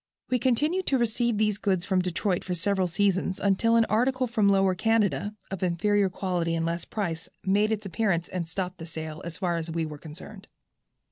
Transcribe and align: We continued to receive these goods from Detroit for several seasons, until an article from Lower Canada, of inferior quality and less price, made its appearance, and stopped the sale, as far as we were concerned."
We 0.31 0.39
continued 0.39 0.87
to 0.87 0.97
receive 0.97 1.37
these 1.37 1.59
goods 1.59 1.85
from 1.85 2.01
Detroit 2.01 2.43
for 2.43 2.55
several 2.55 2.87
seasons, 2.87 3.39
until 3.39 3.75
an 3.75 3.85
article 3.85 4.25
from 4.25 4.49
Lower 4.49 4.73
Canada, 4.73 5.35
of 5.51 5.61
inferior 5.61 6.09
quality 6.09 6.55
and 6.55 6.65
less 6.65 6.85
price, 6.85 7.29
made 7.45 7.71
its 7.71 7.85
appearance, 7.85 8.27
and 8.27 8.47
stopped 8.49 8.79
the 8.79 8.87
sale, 8.87 9.21
as 9.23 9.37
far 9.37 9.57
as 9.57 9.69
we 9.69 9.85
were 9.85 9.99
concerned." 9.99 10.47